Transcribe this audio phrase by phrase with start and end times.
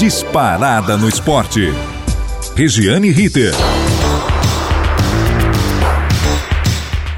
[0.00, 1.74] disparada no esporte.
[2.56, 3.52] Regiane Ritter.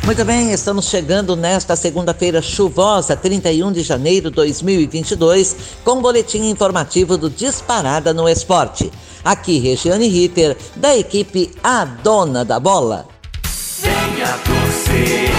[0.04, 6.02] Muito bem, estamos chegando nesta segunda-feira chuvosa, 31 de janeiro de 2022, com o um
[6.02, 8.90] boletim informativo do Disparada no Esporte.
[9.24, 13.06] Aqui, Regiane Ritter, da equipe A Dona da Bola.
[13.80, 15.30] Venha torcer,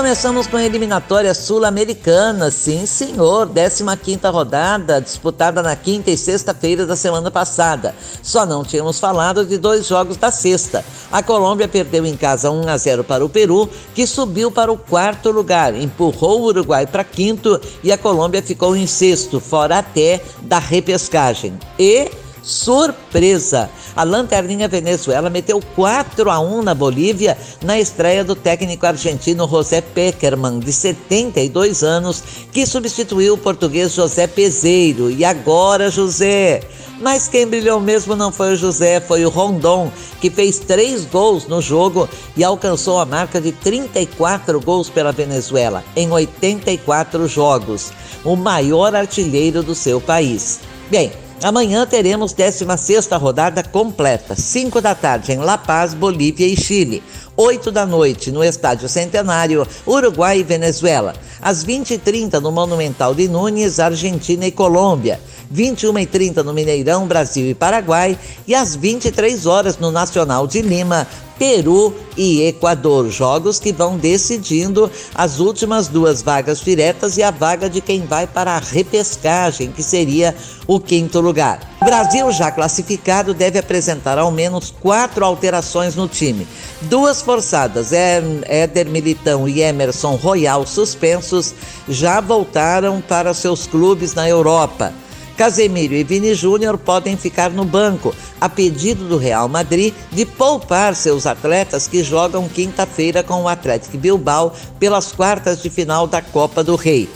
[0.00, 6.96] começamos com a eliminatória sul-americana, sim senhor, 15ª rodada, disputada na quinta e sexta-feira da
[6.96, 7.94] semana passada.
[8.22, 10.82] Só não tínhamos falado de dois jogos da sexta.
[11.12, 14.78] A Colômbia perdeu em casa 1 a 0 para o Peru, que subiu para o
[14.78, 20.22] quarto lugar, empurrou o Uruguai para quinto e a Colômbia ficou em sexto, fora até
[20.40, 21.58] da repescagem.
[21.78, 22.10] E
[22.42, 23.70] Surpresa!
[23.94, 29.80] A Lanterninha Venezuela meteu 4 a 1 na Bolívia na estreia do técnico argentino José
[29.80, 32.22] Peckerman, de 72 anos,
[32.52, 35.10] que substituiu o português José Peseiro.
[35.10, 36.62] E agora, José?
[37.00, 41.46] Mas quem brilhou mesmo não foi o José, foi o Rondon, que fez três gols
[41.46, 47.90] no jogo e alcançou a marca de 34 gols pela Venezuela em 84 jogos,
[48.22, 50.60] o maior artilheiro do seu país.
[50.90, 51.10] Bem,
[51.42, 57.02] Amanhã teremos 16ª rodada completa, 5 da tarde em La Paz, Bolívia e Chile.
[57.40, 61.14] 8 da noite no Estádio Centenário, Uruguai e Venezuela.
[61.40, 65.18] Às 20h30 no Monumental de Nunes, Argentina e Colômbia.
[65.50, 68.18] 21h30 no Mineirão, Brasil e Paraguai.
[68.46, 71.06] E às 23 horas no Nacional de Lima,
[71.38, 73.08] Peru e Equador.
[73.08, 78.26] Jogos que vão decidindo as últimas duas vagas diretas e a vaga de quem vai
[78.26, 80.36] para a repescagem, que seria
[80.66, 81.58] o quinto lugar.
[81.80, 86.46] O Brasil, já classificado, deve apresentar ao menos quatro alterações no time.
[86.82, 91.54] Duas forçadas, Éder Militão e Emerson Royal, suspensos,
[91.88, 94.92] já voltaram para seus clubes na Europa.
[95.38, 100.94] Casemiro e Vini Júnior podem ficar no banco, a pedido do Real Madrid de poupar
[100.94, 106.62] seus atletas que jogam quinta-feira com o Atlético Bilbao pelas quartas de final da Copa
[106.62, 107.08] do Rei.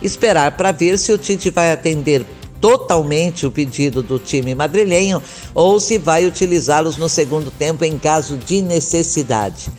[0.00, 2.24] Esperar para ver se o Tite vai atender
[2.60, 5.22] totalmente o pedido do time madrilenho
[5.54, 9.70] ou se vai utilizá-los no segundo tempo em caso de necessidade.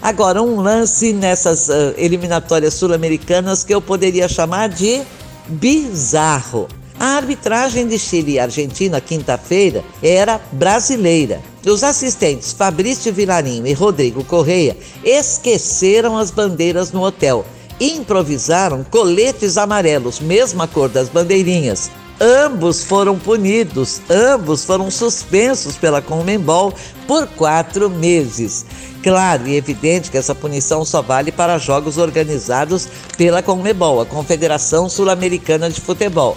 [0.00, 5.02] Agora, um lance nessas uh, eliminatórias sul-americanas que eu poderia chamar de
[5.48, 6.68] bizarro.
[7.00, 11.40] A arbitragem de Chile e Argentina, quinta-feira, era brasileira.
[11.64, 17.44] Os assistentes Fabrício Vilarinho e Rodrigo Correia esqueceram as bandeiras no hotel
[17.78, 21.90] e improvisaram coletes amarelos, mesma cor das bandeirinhas.
[22.20, 26.74] Ambos foram punidos, ambos foram suspensos pela Conmebol
[27.06, 28.66] por quatro meses.
[29.04, 34.88] Claro e evidente que essa punição só vale para jogos organizados pela Conmebol, a Confederação
[34.88, 36.36] Sul-Americana de Futebol.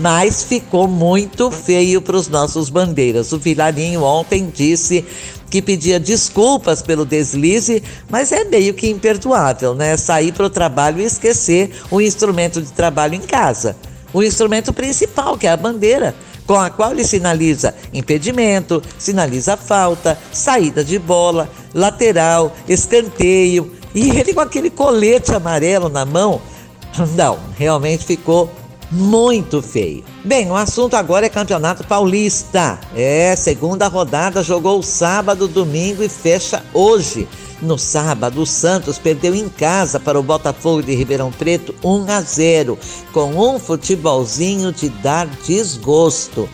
[0.00, 3.32] Mas ficou muito feio para os nossos bandeiras.
[3.32, 5.04] O Vilarinho ontem disse
[5.48, 9.96] que pedia desculpas pelo deslize, mas é meio que imperdoável, né?
[9.96, 13.76] Sair para o trabalho e esquecer o instrumento de trabalho em casa.
[14.12, 16.14] O instrumento principal, que é a bandeira
[16.46, 23.70] com a qual ele sinaliza impedimento, sinaliza falta, saída de bola, lateral, escanteio.
[23.94, 26.40] E ele com aquele colete amarelo na mão,
[27.14, 28.50] não, realmente ficou
[28.90, 30.02] muito feio.
[30.24, 32.80] Bem, o assunto agora é Campeonato Paulista.
[32.96, 37.28] É, segunda rodada jogou sábado, domingo e fecha hoje.
[37.62, 42.20] No sábado, o Santos perdeu em casa para o Botafogo de Ribeirão Preto 1 a
[42.22, 42.78] 0,
[43.12, 46.48] com um futebolzinho de dar desgosto.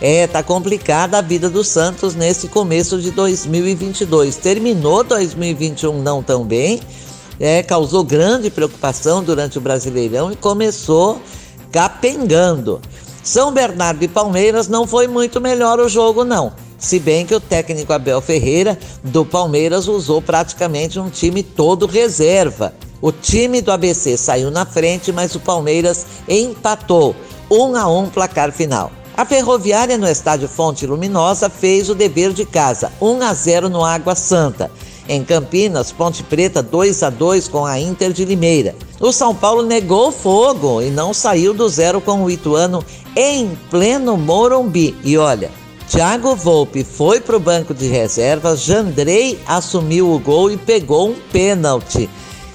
[0.00, 4.36] É, tá complicada a vida do Santos nesse começo de 2022.
[4.36, 6.80] Terminou 2021 não tão bem,
[7.38, 11.20] é, causou grande preocupação durante o Brasileirão e começou
[11.70, 12.80] capengando.
[13.22, 16.52] São Bernardo e Palmeiras não foi muito melhor o jogo não.
[16.78, 22.72] Se bem que o técnico Abel Ferreira do Palmeiras usou praticamente um time todo reserva.
[23.02, 27.16] O time do ABC saiu na frente, mas o Palmeiras empatou,
[27.50, 28.92] um a um placar final.
[29.16, 33.84] A Ferroviária no estádio Fonte Luminosa fez o dever de casa, 1 a 0 no
[33.84, 34.70] Água Santa.
[35.08, 38.76] Em Campinas, Ponte Preta 2 a 2 com a Inter de Limeira.
[39.00, 42.84] O São Paulo negou fogo e não saiu do zero com o Ituano
[43.16, 44.94] em pleno Morumbi.
[45.02, 45.50] E olha,
[45.90, 51.14] Thiago Volpe foi para o banco de reservas, Jandrei assumiu o gol e pegou um
[51.32, 52.10] pênalti,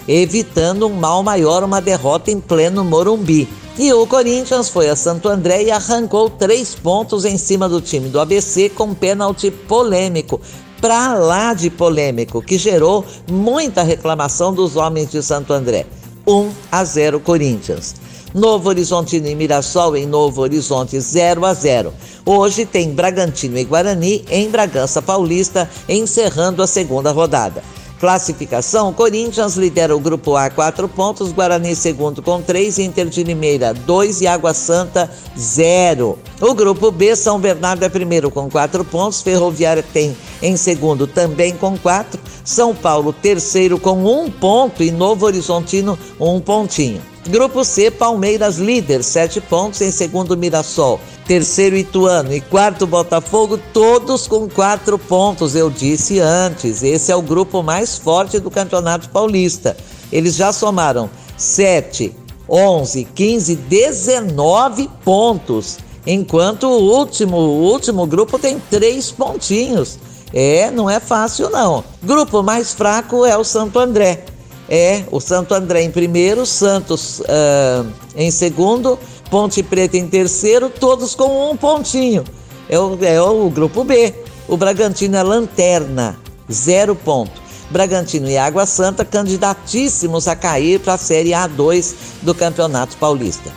[0.08, 3.50] evitando um mal maior, uma derrota em pleno Morumbi.
[3.76, 8.08] E o Corinthians foi a Santo André e arrancou três pontos em cima do time
[8.08, 10.40] do ABC com um pênalti polêmico,
[10.80, 15.88] pra lá de polêmico, que gerou muita reclamação dos homens de Santo André.
[16.28, 17.96] 1 a 0 Corinthians.
[18.34, 21.94] Novo Horizontino e Mirassol em Novo Horizonte 0 a 0.
[22.26, 27.64] Hoje tem Bragantino e Guarani em Bragança Paulista, encerrando a segunda rodada.
[28.00, 33.72] Classificação: Corinthians lidera o grupo A, 4 pontos, Guarani segundo com 3, Inter de Limeira
[33.72, 36.18] 2 e Água Santa 0.
[36.42, 41.56] O grupo B, São Bernardo é primeiro com 4 pontos, Ferroviária tem em segundo também
[41.56, 47.13] com 4, São Paulo terceiro com 1 um ponto e Novo Horizontino um pontinho.
[47.28, 54.28] Grupo C, Palmeiras líder, 7 pontos, em segundo Mirassol terceiro Ituano e quarto Botafogo, todos
[54.28, 55.56] com quatro pontos.
[55.56, 59.76] Eu disse antes, esse é o grupo mais forte do Campeonato Paulista.
[60.12, 62.14] Eles já somaram 7,
[62.48, 69.98] 11, 15, 19 pontos, enquanto o último, o último grupo tem três pontinhos.
[70.34, 71.84] É, não é fácil não.
[72.02, 74.26] Grupo mais fraco é o Santo André.
[74.70, 78.98] É, o Santo André em primeiro, Santos uh, em segundo,
[79.30, 82.24] Ponte Preta em terceiro, todos com um pontinho.
[82.70, 84.14] É o, é o grupo B.
[84.48, 86.18] O Bragantino é lanterna,
[86.52, 87.44] zero ponto.
[87.70, 93.52] Bragantino e Água Santa candidatíssimos a cair para a Série A2 do Campeonato Paulista.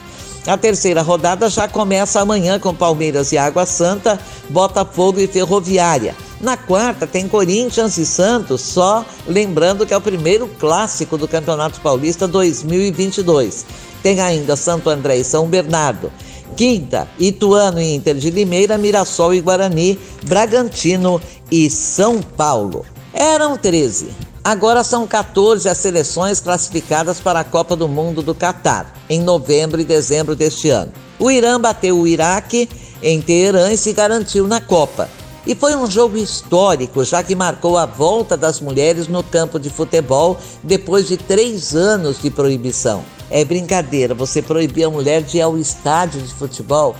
[0.46, 4.18] A terceira rodada já começa amanhã com Palmeiras e Água Santa,
[4.48, 6.14] Botafogo e Ferroviária.
[6.40, 11.80] Na quarta tem Corinthians e Santos, só lembrando que é o primeiro clássico do Campeonato
[11.80, 13.64] Paulista 2022.
[14.02, 16.12] Tem ainda Santo André e São Bernardo.
[16.54, 22.84] Quinta, Ituano e Inter de Limeira, Mirassol e Guarani, Bragantino e São Paulo.
[23.14, 24.08] Eram 13.
[24.44, 29.80] Agora são 14 as seleções classificadas para a Copa do Mundo do Catar, em novembro
[29.80, 30.92] e dezembro deste ano.
[31.18, 32.68] O Irã bateu o Iraque
[33.02, 35.08] em Teherã e se garantiu na Copa.
[35.46, 39.70] E foi um jogo histórico, já que marcou a volta das mulheres no campo de
[39.70, 43.04] futebol depois de três anos de proibição.
[43.31, 46.96] É brincadeira você proibir a mulher de ir ao estádio de futebol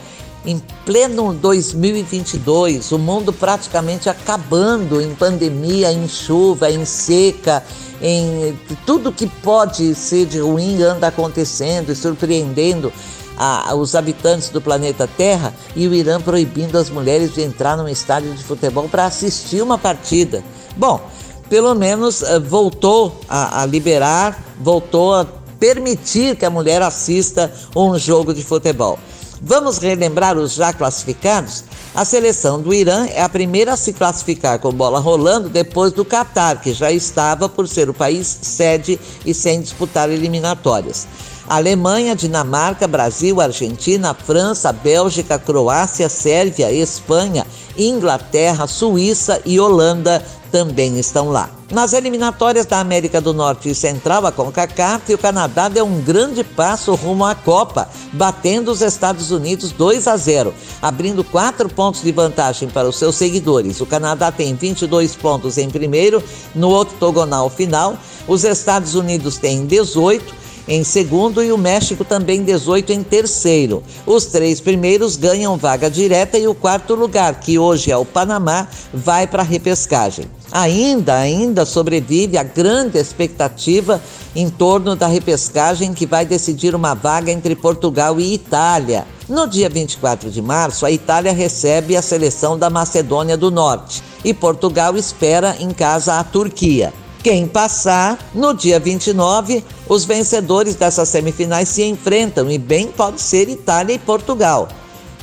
[0.47, 7.65] em pleno 2022, o mundo praticamente acabando em pandemia, em chuva, em seca,
[8.01, 12.93] em tudo que pode ser de ruim anda acontecendo e surpreendendo
[13.37, 17.89] a, os habitantes do planeta Terra e o Irã proibindo as mulheres de entrar num
[17.89, 20.43] estádio de futebol para assistir uma partida.
[20.77, 21.01] Bom,
[21.49, 25.27] pelo menos uh, voltou a, a liberar, voltou a
[25.59, 28.99] permitir que a mulher assista um jogo de futebol.
[29.41, 31.65] Vamos relembrar os já classificados?
[31.95, 36.05] A seleção do Irã é a primeira a se classificar com bola rolando depois do
[36.05, 41.07] Catar, que já estava por ser o país sede e sem disputar eliminatórias.
[41.49, 47.47] Alemanha, Dinamarca, Brasil, Argentina, França, Bélgica, Croácia, Sérvia, Espanha,
[47.79, 51.51] Inglaterra, Suíça e Holanda também estão lá.
[51.71, 56.45] Nas eliminatórias da América do Norte e Central, a CONCACAF, o Canadá deu um grande
[56.45, 62.13] passo rumo à Copa, batendo os Estados Unidos 2 a 0, abrindo quatro pontos de
[62.13, 63.81] vantagem para os seus seguidores.
[63.81, 66.23] O Canadá tem 22 pontos em primeiro,
[66.55, 67.97] no octogonal final.
[68.29, 73.83] Os Estados Unidos têm 18 em segundo e o México também 18 em terceiro.
[74.05, 78.67] Os três primeiros ganham vaga direta e o quarto lugar, que hoje é o Panamá,
[78.93, 80.27] vai para a repescagem.
[80.51, 84.01] Ainda, ainda sobrevive a grande expectativa
[84.35, 89.07] em torno da repescagem que vai decidir uma vaga entre Portugal e Itália.
[89.29, 94.33] No dia 24 de março, a Itália recebe a seleção da Macedônia do Norte e
[94.33, 96.93] Portugal espera em casa a Turquia.
[97.27, 103.49] Quem passar, no dia 29, os vencedores dessas semifinais se enfrentam e bem pode ser
[103.49, 104.69] Itália e Portugal.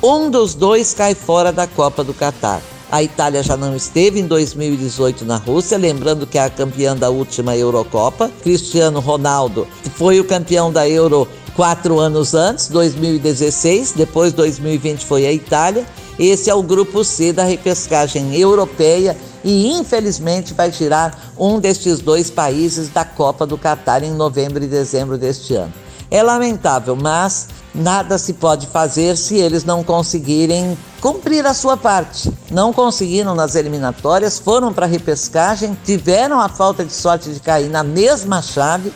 [0.03, 2.61] Um dos dois cai fora da Copa do Catar.
[2.91, 7.09] A Itália já não esteve em 2018 na Rússia, lembrando que é a campeã da
[7.09, 8.29] última Eurocopa.
[8.43, 13.93] Cristiano Ronaldo foi o campeão da Euro quatro anos antes, 2016.
[13.93, 15.85] Depois, 2020 foi a Itália.
[16.19, 22.29] Esse é o grupo C da repescagem europeia e infelizmente vai tirar um destes dois
[22.29, 25.73] países da Copa do Catar em novembro e dezembro deste ano.
[26.09, 32.31] É lamentável, mas nada se pode fazer se eles não conseguirem cumprir a sua parte.
[32.51, 37.69] Não conseguiram nas eliminatórias, foram para a repescagem, tiveram a falta de sorte de cair
[37.69, 38.93] na mesma chave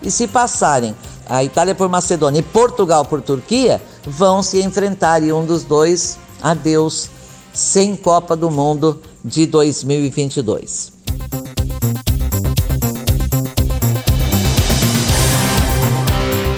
[0.00, 0.94] e se passarem
[1.28, 6.18] a Itália por Macedônia e Portugal por Turquia, vão se enfrentar e um dos dois,
[6.42, 7.08] adeus,
[7.52, 10.92] sem Copa do Mundo de 2022.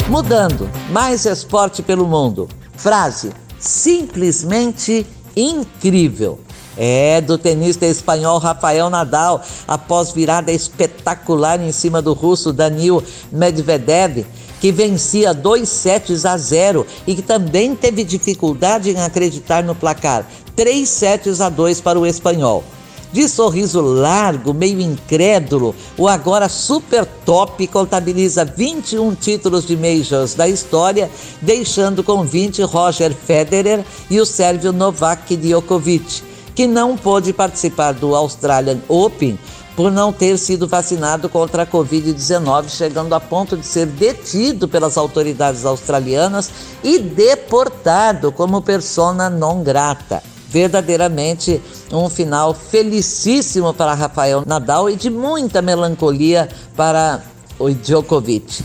[0.08, 2.48] Mudando, mais esporte pelo mundo.
[2.76, 5.06] Frase: simplesmente
[5.36, 6.38] incrível.
[6.76, 14.24] É do tenista espanhol Rafael Nadal, após virada espetacular em cima do russo Danil Medvedev,
[14.60, 20.24] que vencia dois sets a zero e que também teve dificuldade em acreditar no placar,
[20.54, 22.64] três sets a dois para o espanhol.
[23.12, 30.48] De sorriso largo, meio incrédulo, o agora super top contabiliza 21 títulos de Majors da
[30.48, 31.10] história,
[31.42, 36.22] deixando com 20 Roger Federer e o sérvio Novak Djokovic,
[36.54, 39.38] que não pôde participar do Australian Open
[39.76, 44.96] por não ter sido vacinado contra a Covid-19, chegando a ponto de ser detido pelas
[44.96, 46.50] autoridades australianas
[46.82, 55.08] e deportado como persona non grata verdadeiramente um final felicíssimo para Rafael Nadal e de
[55.08, 57.22] muita melancolia para
[57.58, 58.62] o Djokovic.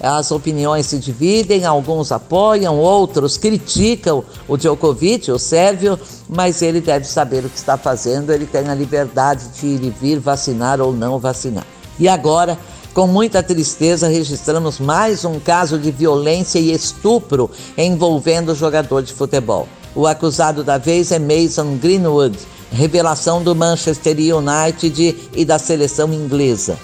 [0.00, 7.04] As opiniões se dividem, alguns apoiam, outros criticam o Djokovic, o sérvio, mas ele deve
[7.04, 10.92] saber o que está fazendo, ele tem a liberdade de ir e vir, vacinar ou
[10.92, 11.66] não vacinar.
[11.98, 12.56] E agora,
[12.94, 19.12] com muita tristeza, registramos mais um caso de violência e estupro envolvendo o jogador de
[19.12, 19.68] futebol.
[19.94, 22.38] O acusado da vez é Mason Greenwood,
[22.70, 26.78] revelação do Manchester United e da seleção inglesa.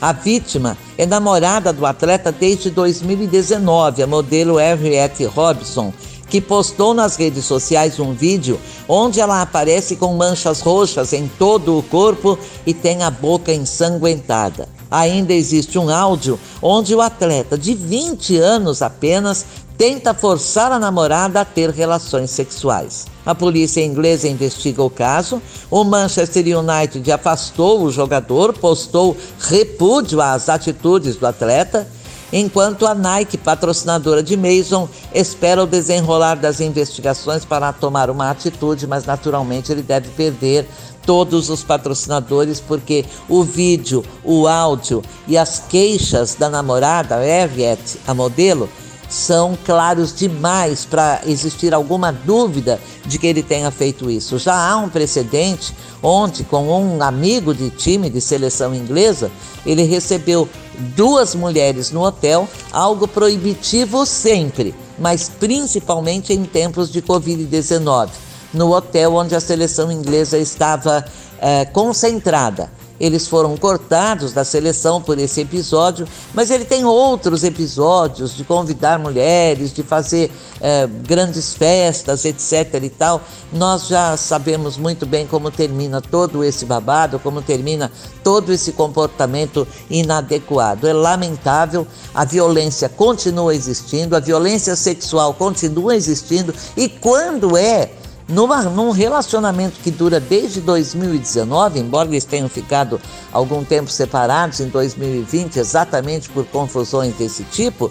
[0.00, 5.92] A vítima é namorada do atleta desde 2019, a modelo Henriette Robson,
[6.28, 11.76] que postou nas redes sociais um vídeo onde ela aparece com manchas roxas em todo
[11.76, 14.68] o corpo e tem a boca ensanguentada.
[14.90, 19.44] Ainda existe um áudio onde o atleta, de 20 anos apenas,
[19.76, 23.06] tenta forçar a namorada a ter relações sexuais.
[23.24, 25.40] A polícia inglesa investiga o caso.
[25.70, 31.86] O Manchester United afastou o jogador, postou repúdio às atitudes do atleta,
[32.32, 38.86] enquanto a Nike, patrocinadora de Mason, espera o desenrolar das investigações para tomar uma atitude,
[38.86, 40.66] mas naturalmente ele deve perder
[41.04, 48.12] todos os patrocinadores, porque o vídeo, o áudio e as queixas da namorada, Eviette, a
[48.12, 48.68] modelo,
[49.08, 54.38] são claros demais para existir alguma dúvida de que ele tenha feito isso.
[54.38, 59.30] Já há um precedente onde, com um amigo de time de seleção inglesa,
[59.64, 60.48] ele recebeu
[60.94, 68.10] duas mulheres no hotel, algo proibitivo sempre, mas principalmente em tempos de Covid-19,
[68.52, 71.04] no hotel onde a seleção inglesa estava
[71.40, 72.70] é, concentrada.
[73.00, 78.98] Eles foram cortados da seleção por esse episódio, mas ele tem outros episódios de convidar
[78.98, 82.82] mulheres, de fazer é, grandes festas, etc.
[82.82, 83.20] e tal.
[83.52, 87.90] Nós já sabemos muito bem como termina todo esse babado, como termina
[88.24, 90.86] todo esse comportamento inadequado.
[90.86, 97.90] É lamentável, a violência continua existindo, a violência sexual continua existindo e quando é
[98.28, 103.00] numa, num relacionamento que dura desde 2019, embora eles tenham ficado
[103.32, 107.90] algum tempo separados em 2020, exatamente por confusões desse tipo,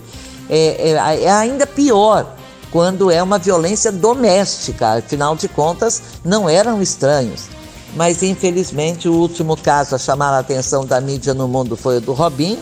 [0.49, 2.35] é, é, é ainda pior
[2.71, 7.45] quando é uma violência doméstica, afinal de contas, não eram estranhos.
[7.95, 12.01] Mas infelizmente o último caso a chamar a atenção da mídia no mundo foi o
[12.01, 12.59] do Robinho,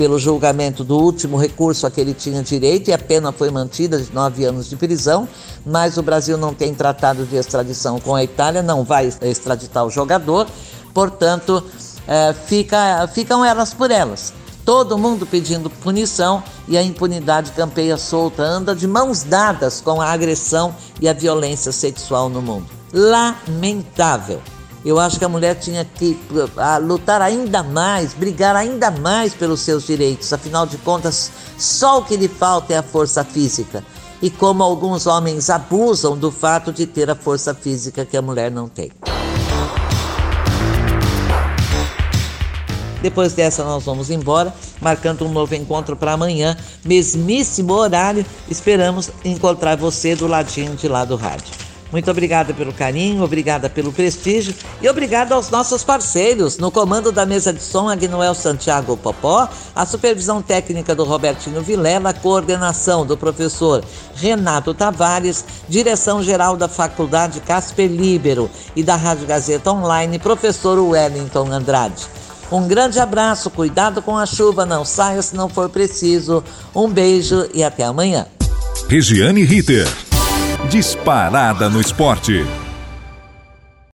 [0.00, 4.00] pelo julgamento do último recurso a que ele tinha direito e a pena foi mantida
[4.00, 5.28] de nove anos de prisão,
[5.66, 9.90] mas o Brasil não tem tratado de extradição com a Itália, não vai extraditar o
[9.90, 10.46] jogador,
[10.94, 11.62] portanto,
[12.08, 14.32] é, fica, ficam elas por elas.
[14.64, 20.10] Todo mundo pedindo punição e a impunidade campeia solta, anda de mãos dadas com a
[20.10, 22.64] agressão e a violência sexual no mundo.
[22.90, 24.40] Lamentável.
[24.84, 26.18] Eu acho que a mulher tinha que
[26.56, 30.32] a, lutar ainda mais, brigar ainda mais pelos seus direitos.
[30.32, 33.84] Afinal de contas, só o que lhe falta é a força física.
[34.22, 38.50] E como alguns homens abusam do fato de ter a força física que a mulher
[38.50, 38.90] não tem.
[43.02, 48.24] Depois dessa, nós vamos embora, marcando um novo encontro para amanhã, mesmíssimo horário.
[48.48, 51.69] Esperamos encontrar você do ladinho de lá do rádio.
[51.92, 56.56] Muito obrigada pelo carinho, obrigada pelo prestígio e obrigada aos nossos parceiros.
[56.56, 62.14] No comando da mesa de som, Agnoel Santiago Popó, a supervisão técnica do Robertinho Vilela,
[62.14, 69.72] coordenação do professor Renato Tavares, direção geral da Faculdade Casper Libero e da Rádio Gazeta
[69.72, 72.06] Online, professor Wellington Andrade.
[72.52, 76.42] Um grande abraço, cuidado com a chuva, não saia se não for preciso.
[76.74, 78.26] Um beijo e até amanhã.
[78.88, 80.09] Regiane Ritter.
[80.70, 82.59] Disparada no esporte.